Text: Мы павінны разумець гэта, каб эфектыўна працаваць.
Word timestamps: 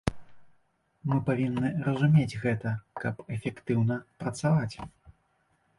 Мы 1.11 1.17
павінны 1.27 1.67
разумець 1.89 2.39
гэта, 2.47 2.73
каб 3.05 3.15
эфектыўна 3.37 3.95
працаваць. 4.25 4.75